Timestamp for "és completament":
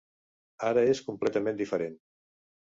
0.93-1.61